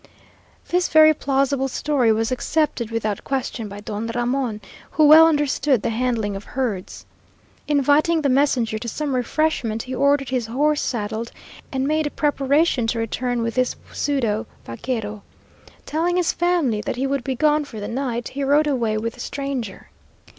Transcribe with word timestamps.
This 0.69 0.89
very 0.89 1.13
plausible 1.13 1.67
story 1.67 2.11
was 2.11 2.31
accepted 2.31 2.89
without 2.89 3.23
question 3.23 3.69
by 3.69 3.81
Don 3.81 4.07
Ramon, 4.07 4.59
who 4.89 5.05
well 5.05 5.27
understood 5.27 5.83
the 5.83 5.91
handling 5.91 6.35
of 6.35 6.43
herds. 6.43 7.05
Inviting 7.67 8.23
the 8.23 8.27
messenger 8.27 8.79
to 8.79 8.87
some 8.87 9.13
refreshment, 9.13 9.83
he 9.83 9.93
ordered 9.93 10.29
his 10.29 10.47
horse 10.47 10.81
saddled 10.81 11.31
and 11.71 11.87
made 11.87 12.11
preparation 12.15 12.87
to 12.87 12.97
return 12.97 13.43
with 13.43 13.53
this 13.53 13.75
pseudo 13.93 14.47
vaquero. 14.65 15.21
Telling 15.85 16.17
his 16.17 16.33
family 16.33 16.81
that 16.81 16.95
he 16.95 17.05
would 17.05 17.23
be 17.23 17.35
gone 17.35 17.63
for 17.63 17.79
the 17.79 17.87
night, 17.87 18.29
he 18.29 18.43
rode 18.43 18.65
away 18.65 18.97
with 18.97 19.13
the 19.13 19.19
stranger. 19.19 19.91